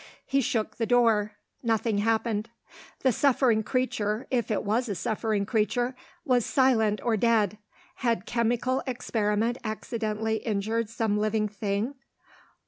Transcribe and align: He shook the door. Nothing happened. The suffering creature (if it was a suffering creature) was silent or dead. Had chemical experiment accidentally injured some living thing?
He 0.25 0.41
shook 0.41 0.77
the 0.77 0.87
door. 0.87 1.33
Nothing 1.61 1.99
happened. 1.99 2.49
The 3.01 3.11
suffering 3.11 3.61
creature 3.61 4.25
(if 4.31 4.49
it 4.49 4.63
was 4.63 4.89
a 4.89 4.95
suffering 4.95 5.45
creature) 5.45 5.95
was 6.25 6.43
silent 6.43 6.99
or 7.03 7.15
dead. 7.15 7.59
Had 7.97 8.25
chemical 8.25 8.81
experiment 8.87 9.59
accidentally 9.63 10.37
injured 10.37 10.89
some 10.89 11.19
living 11.19 11.47
thing? 11.47 11.93